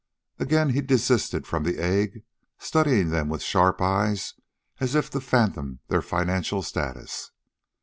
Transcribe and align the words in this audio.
Again 0.39 0.69
he 0.69 0.81
desisted 0.81 1.45
from 1.45 1.61
the 1.63 1.77
egg, 1.77 2.23
studying 2.57 3.11
them 3.11 3.29
with 3.29 3.43
sharp 3.43 3.79
eyes 3.83 4.33
as 4.79 4.95
if 4.95 5.11
to 5.11 5.21
fathom 5.21 5.79
their 5.89 6.01
financial 6.01 6.63
status. 6.63 7.29